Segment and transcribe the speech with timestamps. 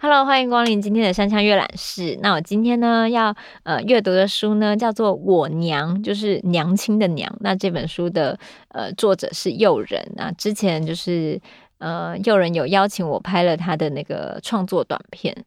[0.00, 2.18] Hello，欢迎光临今天的山羌阅览室。
[2.20, 3.32] 那我今天呢要
[3.62, 7.32] 呃阅读的书呢叫做《我娘》，就是娘亲的娘。
[7.40, 8.36] 那这本书的
[8.70, 10.32] 呃作者是诱人啊。
[10.36, 11.40] 之前就是
[11.78, 15.44] 呃诱人有邀请我拍了他的那个创作短片，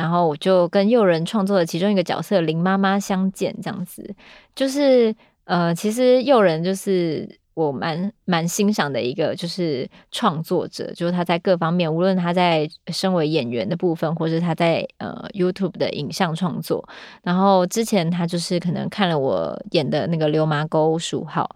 [0.00, 4.14] 然后我就跟诱人创作的其中一个角色林妈妈相见，这样子
[4.54, 7.38] 就是呃其实诱人就是。
[7.58, 16.88] 我蛮蛮欣赏的一个就是创作者，就是他在各方面，无论他在身为演员的部分，或是他在呃 YouTube 的影像创作，
[17.24, 21.50] 然后之前他就是可能看了我演的那个《流麻沟十五号》。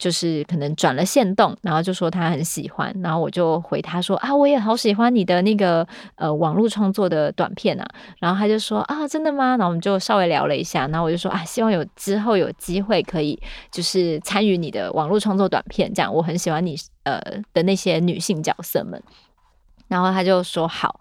[0.00, 7.86] 就是可能转了线动，然后就说他很喜欢，然后我就回他说啊，我也好喜欢你的那个呃网络创作的短片啊，
[8.18, 9.50] 然后他就说啊，真的吗？
[9.50, 13.38] 然后我们就稍微聊了一下，然后我就说啊，希望有之后有机会可以
[13.70, 17.20] 就是参与你的网络创作短片，这样我很喜欢你呃
[17.52, 19.02] 的那些女性角色们，
[19.86, 20.98] 然后他就说好，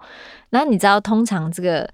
[0.50, 1.90] 然后你知道通常这个。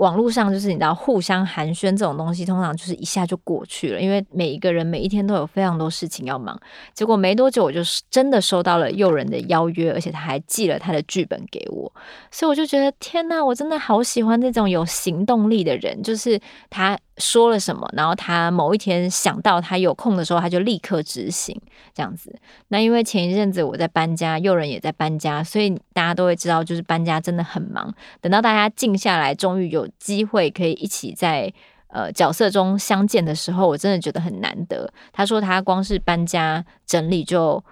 [0.00, 6.58] 网络上就是你知道互相寒暄这种东西，通常就是一下就过去了，因为每一个人每一天都有非常多事情要忙。
[6.94, 11.92] 结果没多久，我就真的收到了诱人的邀约，而且他还寄了他的剧本给我，
[12.30, 16.40] 所以我就觉得天呐，我真的好喜欢这种有行动力的人，就是
[16.70, 16.98] 他。
[17.20, 21.56] 说了什么，然后他某一天想到他有空的时候，他就立刻执行
[21.94, 22.34] 这样子。
[22.68, 27.94] 那因为前一阵子我在搬家，诱人也在搬家，所以大家都会知道，就是搬家真的很忙。
[28.20, 31.52] 等到大家静下来，终于有机会可以一起在
[31.88, 34.90] 呃角色中相见的时候，我真的觉得很难得。
[35.12, 37.62] 他说他光是搬家整理就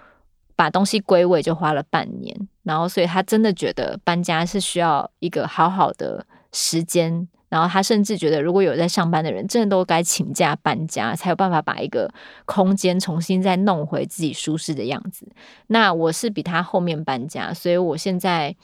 [0.54, 7.26] 把东西归位就花了半年，然后所以他真的觉得搬家是需要一个好好的时间。
[7.48, 12.12] 然后他甚至觉得，如果有在上班的人，真的都该请假搬家，才有办法把一个
[12.44, 15.26] 空间重新再弄回自己舒适的样子。
[15.68, 18.54] 那我是比他后面搬家，所以我现在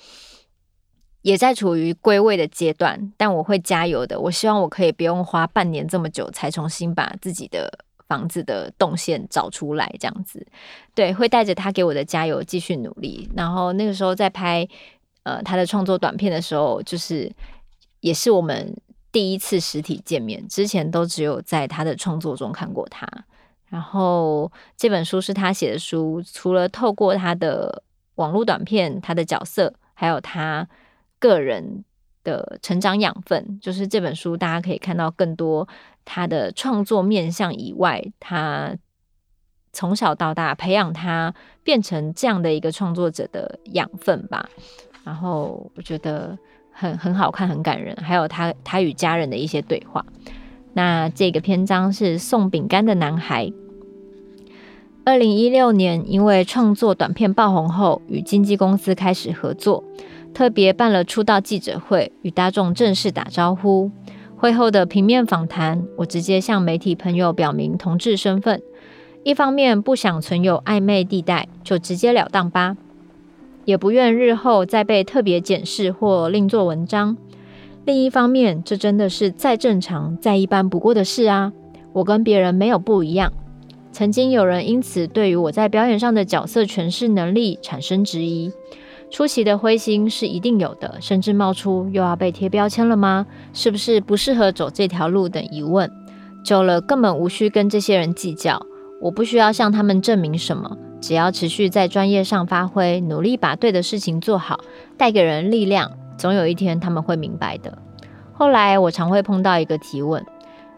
[1.23, 4.21] 也在处于归位的阶段，但我会加油的。
[4.21, 7.73] 我希望我可以不用花半年这么久，才重新把自己的
[8.07, 10.47] 房子的动线找出来，这样子。
[10.95, 13.31] 对，会带着他给我的加油继续努力。
[13.35, 14.69] 然后那个时候在拍
[15.23, 17.33] 呃他的创作短片的时候，就是。
[18.05, 18.77] 也是我们
[19.11, 23.09] 第一次实体见面，之前都只有在他的创作中看过他。
[23.71, 27.83] 然后这本书是他写的书，除了透过他的
[28.17, 30.69] 网络短片、他的角色，还有他
[31.19, 31.83] 个人
[32.23, 35.67] 的成长养分，就是这本书大家可以看到更多
[36.05, 38.77] 他的创作面向以外，他
[39.73, 44.47] 从小到大培养他变成这样的一个创作者的养分吧。
[45.05, 46.39] 然后我觉得。
[46.75, 50.05] 很很好看，很感人，还有他他与家人的一些对话。
[50.75, 53.53] 那这个篇章是送饼干的男孩。
[55.05, 59.85] 二零一六年，因为创作短片爆红后，与经纪公司开始合作，
[60.33, 63.91] 特别办了出道记者会，与大众正式打招呼。
[64.37, 68.61] 会后的平面访谈，我直接向媒体朋友表明同志身份。
[69.23, 72.77] 一方面不想存有暧昧地带，就直截了当吧。
[73.65, 77.17] 也不愿日后再被特别检视或另做文章。
[77.85, 81.53] 另一方面，这真的是再正常、再一般不过的事啊！
[81.93, 83.33] 我跟别人没有不一样。
[83.93, 88.51] 曾经有人因此对于我在表演上的角色诠释能力产生质疑，
[89.11, 93.27] 出奇的灰心是一定有的，甚至冒出又要被贴标签了吗？
[93.53, 95.89] 是不是不适合走这条路等疑问。
[96.45, 98.61] 久了，根本无需跟这些人计较，
[99.01, 100.77] 我不需要向他们证明什么。
[101.05, 104.61] 只要持续在专业上发挥，努力把对的事情做好，
[104.97, 107.77] 带给人力量，总有一天他们会明白的。
[108.33, 110.25] 后来我常会碰到一个提问：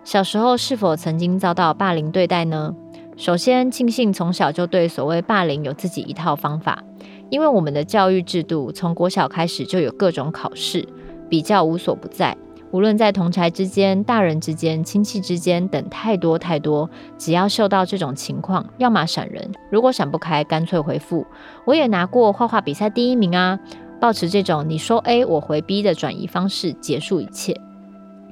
[0.03, 2.75] 小时候是否曾经遭到霸凌对待呢？
[3.17, 6.83] 首先庆幸从小就对所谓霸凌有自己一套方法，
[7.31, 10.89] 因为我们的教育制度从国小开始就有各种考试，
[11.31, 12.37] 比较无所不在。
[12.77, 21.27] 无论在同侪之间、大人之间、亲戚之间等太多太多，只要受到这种情况，要么闪人，如果闪不开，干脆回复。
[21.65, 23.59] 我也拿过画画比赛第一名啊！
[23.99, 27.59] 抱持这种你说 A 我回 B 的转移方式结束一切。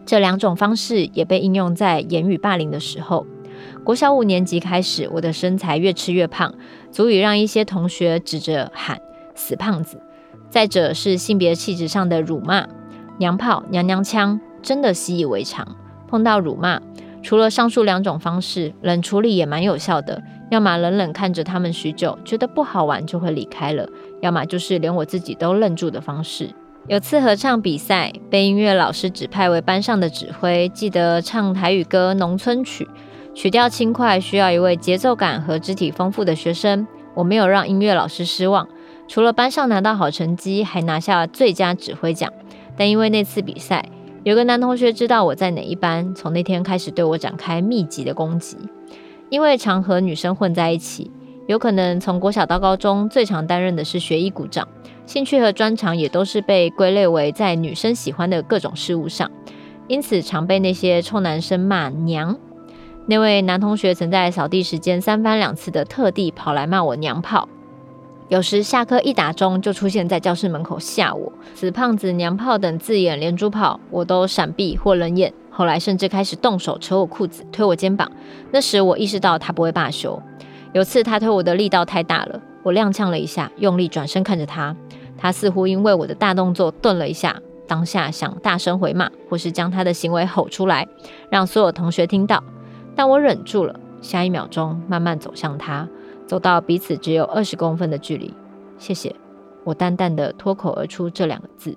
[0.05, 3.27] 这两种方式也被应用在言语霸凌的时候。
[3.83, 6.55] 国小五年级开始，我的身材越吃越胖，
[6.93, 9.01] 足以让一些同学指着喊
[9.35, 9.99] “死胖子”。
[10.51, 12.69] 再者是性别气质上的辱骂。
[13.19, 15.67] 娘炮、娘娘腔真的习以为常。
[16.09, 16.81] 碰到辱骂，
[17.23, 20.23] 除了上述两种方式，冷处理也蛮有效的。
[20.51, 23.85] 要么冷冷看着他们许久，觉得不好玩就会离开了；
[24.21, 26.51] 要么就是连我自己都愣住的方式。
[26.87, 32.85] 有次合唱比赛，被音乐老师指派为班上的指挥，记得唱台语歌《农村曲》，
[33.35, 36.87] 曲调轻快，需要一位节奏感和肢体丰富的学生。
[37.15, 38.69] 我没有让音乐老师失望，
[39.09, 42.31] 除了班上拿到好成绩，还拿下了最佳指挥奖。
[42.77, 43.85] 但因为那次比赛，
[44.23, 48.57] 有个男同学知道我在哪一班，从那天开始对我展开密集的攻击。
[49.31, 51.11] 因为常和女生混在一起，
[51.47, 54.67] 有可能从国小到高中，最常担任的是学艺股长。
[55.07, 59.31] 兴趣和专长也都是被归类为在女生喜欢的各种事物上，
[59.87, 62.39] 因此常被那些臭男生骂娘。
[63.07, 67.47] 那位男同学曾在扫地时间三番两次的特地跑来骂我娘炮，
[68.29, 71.31] 有时下课一打钟就出现在教室门口吓我。
[71.55, 75.33] 死胖子、娘炮等字眼连珠炮，我都闪避或冷眼。
[75.51, 78.11] 后来甚至开始动手扯我裤子、推我肩膀。
[78.51, 80.21] 那时我意识到他不会罢休。
[80.73, 84.75] 有次他推我的力道太大了，我踉跄了一下，用力转身看着他。
[85.19, 87.37] 他似乎因为我的大动作顿了一下，
[87.69, 90.89] 当下想大声回骂，或是将他的行为吼出来，
[91.31, 92.43] 让所有同学听到。
[92.97, 95.87] 但我忍住了，下一秒钟慢慢走向他，
[96.27, 98.33] 走到彼此只有二十公分的距离。
[98.79, 99.15] 谢谢，
[99.65, 101.77] 我淡淡的脱口而出这两个字。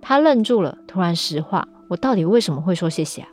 [0.00, 1.68] 他愣住了，突然石化。
[1.88, 3.28] 我到底为什么会说谢谢啊？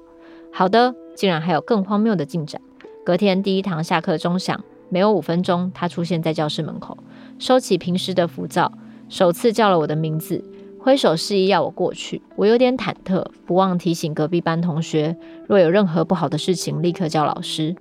[0.51, 2.59] 好的，竟然还有更荒谬的进展。
[3.06, 6.98] 隔天第一堂下课钟响，没有五分钟，他出现在教室门口，
[7.39, 8.74] 收起平时的浮躁。
[9.07, 10.44] 首次叫了我的名字，
[10.80, 12.21] 挥手示意要我过去。
[12.36, 15.15] 我有点忐忑，不忘提醒隔壁班同学，
[15.48, 17.75] 若有任何不好的事情，立刻叫老师。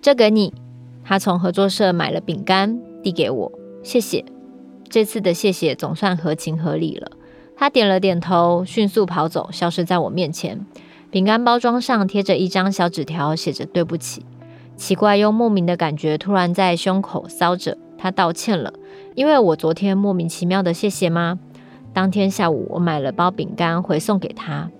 [0.00, 0.52] 这给你。
[1.04, 3.52] 他从合作社买了饼干，递给我，
[3.82, 4.24] 谢谢。
[4.88, 7.10] 这次的谢谢总算合情合理了。
[7.56, 10.66] 他点了点头，迅速跑走，消失在我面前。
[11.10, 14.24] 饼干包装上贴着一张小纸条，写着“对不起”。
[14.76, 17.78] 奇怪又莫名的感觉突然在胸口骚着。
[17.96, 18.72] 他道歉了。
[19.14, 21.38] 因为我昨天莫名其妙的谢谢吗？
[21.92, 24.70] 当天下午我买了包饼干回送给他。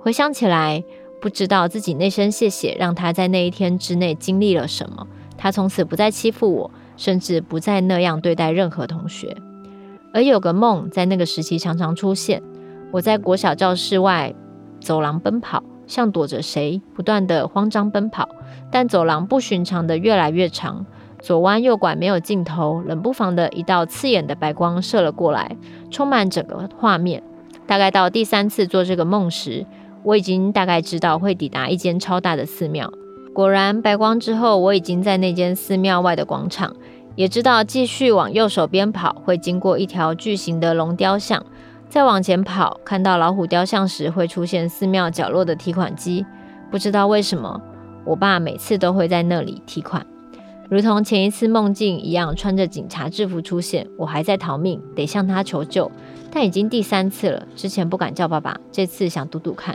[0.00, 0.82] 回想起来，
[1.20, 5.06] 不知道自己那声谢谢让他在那一天之内经历了什么。
[5.42, 9.36] 他从此不再欺负我，甚至不再那样对待任何同学。
[10.14, 12.40] 而有个梦在那个时期常常出现：
[12.92, 14.32] 我在国小教室外
[14.80, 18.28] 走廊奔跑，像躲着谁，不断的慌张奔跑，
[18.70, 20.86] 但走廊不寻常的越来越长。
[21.18, 25.56] 左弯右拐没有尽头，冷不防的一道刺眼的白光射了过来，
[25.90, 27.20] 充满整个画面。
[27.66, 29.66] 大概到第三次做这个梦时，
[30.04, 32.92] 我已经大概知道会抵达一间超大的寺庙。
[33.32, 36.76] 果然，白光之后，我已经在那间寺庙外的广场，
[37.16, 41.42] 也知道继续往右手边跑会经过一条巨型的龙雕像。
[41.88, 46.26] 再往前跑，看到老虎雕像时会出现寺庙角落的提款机。
[46.70, 47.58] 不知道为什么，
[48.04, 50.06] 我爸每次都会在那里提款。
[50.68, 55.90] 如同前一次梦境一样，穿着警察制服出现，我还在逃命，得向他求救。
[56.30, 59.74] 但已经第三次了，之前不敢叫爸爸，这次想赌赌看，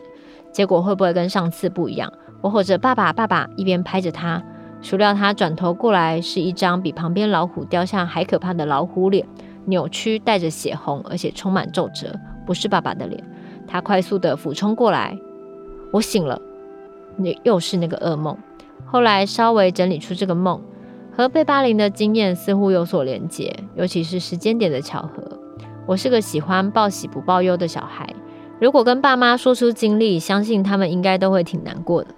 [0.52, 2.12] 结果会不会跟上次不一样？
[2.42, 4.42] 我吼着“爸爸，爸爸”，一边拍着他，
[4.82, 9.26] 孰料他转头过来，是一张比旁边老虎雕像还可怕的老虎脸，
[9.66, 13.24] 扭曲，带着血红，而且充满皱褶，不是爸爸的脸。
[13.68, 15.18] 他快速地俯冲过来，
[15.92, 16.42] 我醒了，
[17.18, 18.38] 那又是那个噩梦。
[18.86, 20.62] 后来稍微整理出这个梦。
[21.18, 25.40] 和被霸凌的经验似乎有所连结，尤其是时间点的巧合。
[25.88, 28.14] 我是个喜欢报喜不报忧的小孩，
[28.62, 32.10] 如果跟爸妈说出经历，相信他们应该都会挺难过的。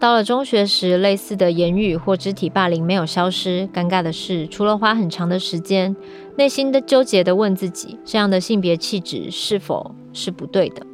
[0.00, 3.68] 到了中学时，类似的言语或肢体霸凌没有消失。
[3.74, 5.96] 尴尬的是，除了花很长的时间，
[6.36, 10.86] 内心的纠结地问自己，这样的性别气质是否是不对的，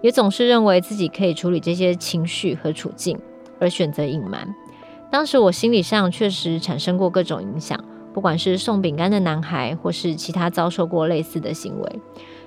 [0.00, 3.18] 也总是认为自己可以处理这些情绪和处境，
[3.60, 4.54] 而选择隐瞒。
[5.10, 7.78] 当时我心理上确实产生过各种影响，
[8.14, 12.00] 不管是送饼干的男孩，或是其他遭受过类似的行为，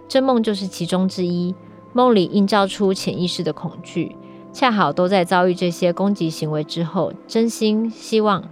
[0.08, 1.54] 这梦就是其中之一。
[1.94, 4.16] 梦里映照出潜意识的恐惧，
[4.60, 8.44] 恰好都在遭遇这些攻击行为之后，真心希望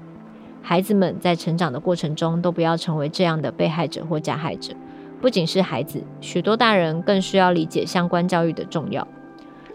[0.62, 4.74] 孩子们在成长的过程中都不要成为这样的被害者或加害者。
[5.20, 9.06] 不仅是孩子，许多大人更需要理解相关教育的重要。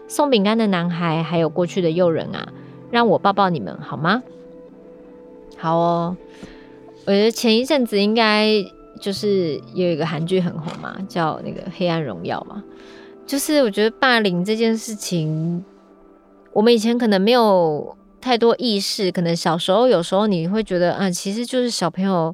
[0.07, 2.51] 送饼干的男孩，还有过去的诱人啊。
[2.89, 4.23] 让我抱抱你们好吗？
[5.59, 6.17] 好哦，
[7.05, 8.47] 我觉得前一阵子应该
[8.99, 12.63] 就是有一个韩剧很红嘛，叫那个《黑暗荣耀》嘛。
[13.27, 15.63] 就是我觉得霸凌这件事情，
[16.53, 22.33] 我们以前可能没有太多意识，可能小时候有时候你会觉得啊，其实就是小朋友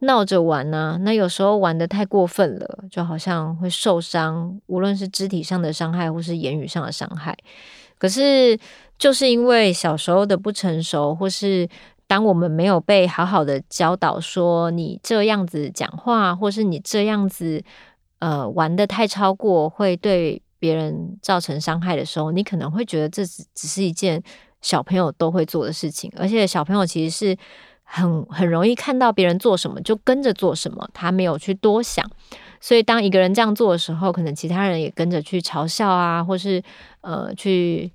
[0.00, 7.36] 闹着玩呐，那有时候玩的太过分了，就好像会受伤，无论是肢体上的伤害或是言语上的伤害。
[7.96, 8.58] 可是，
[8.98, 11.66] 就是因为小时候的不成熟，或是
[12.06, 17.62] 当我们没有被好好的教导，说你这样子讲话，或是你这样子
[18.18, 24.22] 呃玩的太超过，会对别人造成伤害的时候，你可能会觉得这只只是一件
[24.62, 27.36] 小朋友都会做的事情，而且小朋友其实是
[27.82, 32.10] 很很容易看到别人做什么就跟着做什么，他没有去多想。
[32.62, 36.62] 所以当一个人这样做的时候，可能其他人也跟着去嘲笑啊，或是
[37.02, 37.92] 呃去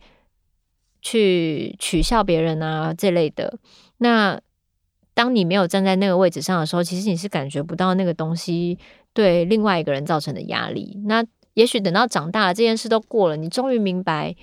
[1.01, 3.57] 去取笑别人啊这类的。
[3.97, 4.39] 那
[5.15, 8.77] 当你没有站在那个位置上的时候，其实你是感觉不到那个东西
[9.11, 11.01] 对另外一个人造成的压力。
[11.07, 11.25] 那
[11.59, 14.33] 也许等到长大了，这件事都过了，你终于明白，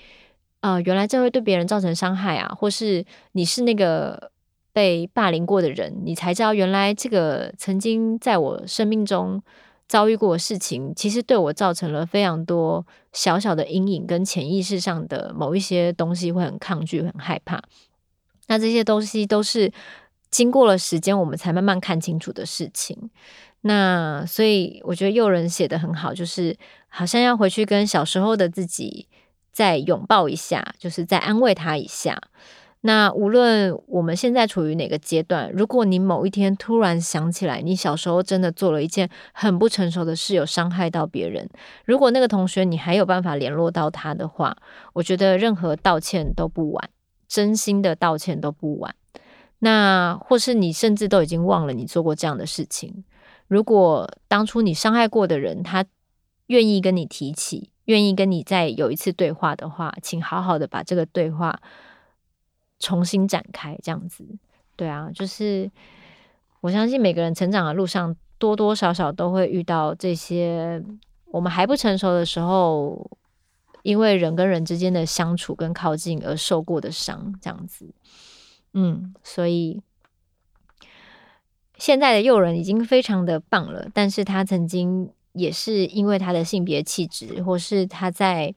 [0.61, 4.31] 呃，原来这会对别人造成伤害啊，或是你是那个
[4.71, 9.43] 被霸凌过的人，你才知道原来这个曾经在我生命中
[9.89, 17.63] 遭遇过的事情，其实对我造成了非常多小小的阴影，跟潜意识上的某一些东西会很抗拒、很害怕。
[18.49, 19.73] 那这些东西都是
[20.31, 23.09] 经过了时间，我们才慢慢看清楚的事情。
[23.63, 26.57] 那所以我觉得诱人写得很好，就是
[26.97, 29.07] 好像要回去跟小时候的自己
[29.53, 32.19] 再拥抱一下，就是再安慰他一下。
[32.81, 41.47] 那无论我们现在处于哪个阶段，如果你某一天突然想起来，你小时候真的做了一件很不成熟的事，有伤害到别人，
[41.85, 44.57] 如果那个同学你还有办法联络到他的话，
[44.95, 46.89] 我觉得任何道歉都不晚，
[47.29, 48.95] 真心的道歉都不晚。
[49.59, 53.05] 那或是你甚至都已经忘了你做过这样的事情，
[53.49, 55.85] 如果当初你伤害过的人他
[56.47, 61.61] 愿意跟你提起，愿意跟你再有一次对话的话，请好好的把这个对话。
[62.79, 64.23] 重新展开，这样子，
[64.77, 65.71] 对啊，就是
[66.61, 70.85] 我相信每个人成长的路上，多多少少都会遇到这些
[71.25, 73.11] 我们还不成熟的时候，
[73.83, 77.95] 因为人跟人之间的相处跟靠近而受过的伤，这样子。
[78.75, 79.81] 嗯，所以
[81.79, 88.55] 现在的诱人已经非常的棒了，但是他曾经也是因为他的性别气质，或是他在。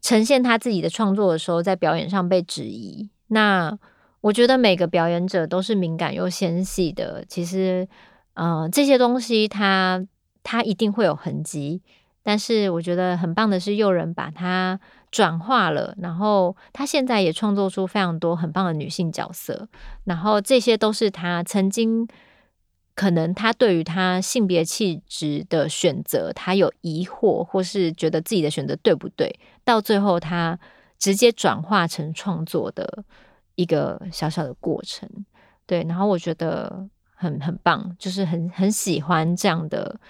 [0.00, 3.10] 呈现他自己的创作的时候，在表演上被质疑。
[3.26, 3.76] 那
[4.20, 7.24] 我觉得每个表演者都是敏感又纤细的。
[7.26, 7.86] 其实，
[8.34, 10.06] 呃，这些东西他
[10.44, 11.82] 他一定会有痕迹。
[12.22, 14.78] 但是我觉得很棒的是，诱人把它
[15.10, 15.92] 转化了。
[15.98, 19.68] 然后他现在也创作出非常多很棒的女性角色。
[20.04, 22.06] 然后这些都是他曾经。
[22.98, 29.38] 可能他对于他性别气质的选择，他有疑惑，或是觉得自己的选择对不对？
[29.62, 30.58] 到最后，他
[30.98, 33.04] 直接转化成创作的
[33.54, 35.08] 一个小小的过程。
[35.64, 40.00] 对，然后我觉得很很棒，就是很很喜欢这样的，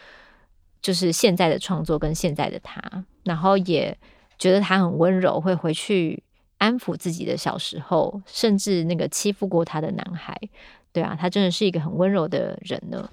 [0.80, 2.80] 就是现在的创作跟现在的他，
[3.25, 3.95] 然后也
[4.38, 6.23] 觉得他很温柔，会回去
[6.57, 10.35] 安抚自己的小时候，甚至那个欺负过他的男孩。
[10.92, 13.09] 对啊，他真的是一个很温柔的人呢。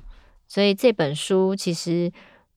[0.48, 2.12] 所以这本书其实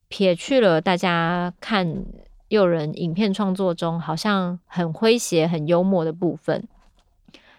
[0.08, 2.04] 撇去了大家看
[2.48, 6.66] 又仁影片创作中好像很诙谐、很幽默的部分，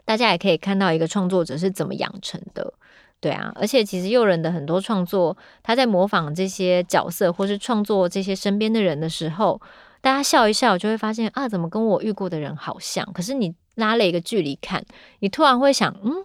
[0.05, 2.73] 大家也可以看到一个创作者是怎么养成的。
[3.19, 9.59] 对啊，而且其实又仁的很多创作，他在模仿这些角色或是创作这些身边的人的时候，
[9.99, 13.05] 大家笑一笑就会发现啊，怎么跟我遇过的人好像？
[13.13, 14.85] 可是你拉了一个距离看，
[15.19, 16.23] 你突然会想，嗯。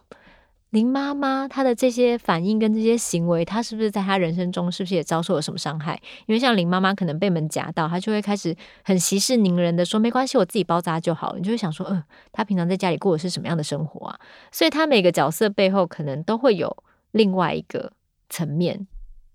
[0.74, 5.94] 林妈妈她的这些反应跟这些行为，她是不是在她人生中是不是也遭受了什么伤害？
[6.26, 12.02] 因为像林妈妈可能被门夹到，她就会开始很息事宁人的说：“没关系，我自己包扎就好了。”你就会想说：“嗯、
[12.32, 14.18] 她平常在家里过的是什么样的生活啊？”
[14.50, 16.76] 所以她每个角色背后可能都会有
[17.12, 17.92] 另外一个
[18.28, 18.88] 层面，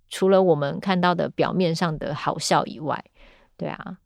[0.10, 3.02] 除了我们看到的表面上的好笑以外，
[3.56, 3.98] 对啊。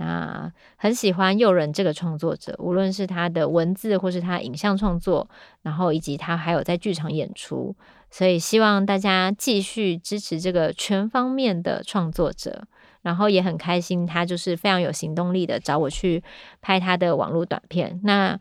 [0.00, 5.28] 那很喜欢诱人这个创作者，无论是他的文字或是他影像创作，
[5.60, 7.76] 然后以及他还有在剧场演出，
[8.10, 12.64] 所以希望大家继续支持这个全方面的创作者。
[13.02, 16.22] 然后也很开心，他就是非常有行动力的找我去
[16.60, 17.98] 拍他的网络短片。
[18.04, 18.38] 那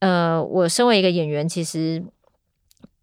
[0.00, 2.02] 呃，我身为一个演员，其实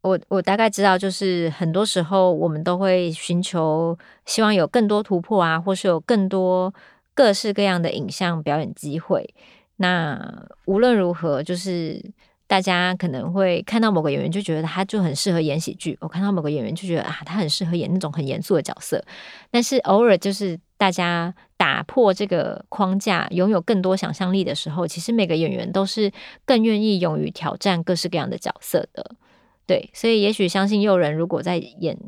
[0.02, 6.72] 我我大概知道，就是很多时候我们都会寻求希望有更多突破啊，或是有更多。
[7.20, 9.36] 各式各样的影像表演机会，
[9.76, 10.18] 那
[10.64, 12.02] 无论如何，就是
[12.48, 19.04] 大家可能会看到某个演员就觉得他就很适合演喜剧，我看到某个演员就觉得啊，他很适合演那种很严肃的角色。
[19.52, 26.10] 但是偶尔就是大家打破这个框架，拥有更多想象力的时候，其实每个演员都是
[26.46, 29.06] 更愿意勇于挑战各式各样的角色的。
[29.68, 32.00] 对，所以也许相信诱人如果在演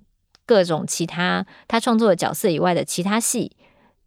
[0.45, 3.51] 各种其他他创作的角色以外的其他戏。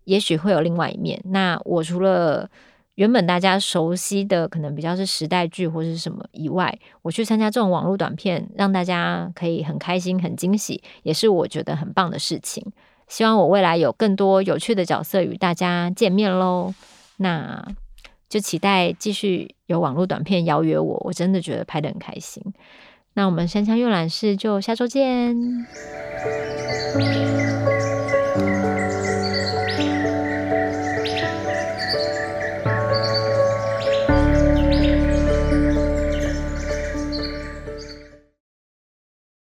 [0.04, 1.20] 也许会有另外一面。
[1.26, 2.49] 那我除了
[2.94, 12.64] 原本大家熟悉的可能比较是时代剧或是什么以外我去参加这种网络短片让大家可以很开心很惊喜也是我觉得很棒的事情。
[13.06, 16.73] 希望我未来有更多有趣的角色与大家见面喽
[17.18, 17.66] 那
[18.28, 22.42] 就期待继续有网络短片邀约我我真的觉得拍的很开心。
[23.14, 25.37] 那我们山枪阅览室就下周见。